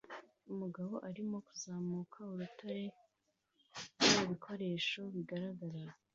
Umugabo 0.51 0.93
arimo 1.09 1.37
kuzamuka 1.47 2.17
urutare 2.33 2.83
nta 4.09 4.21
bikoresho 4.29 5.01
bigaragara 5.13 5.91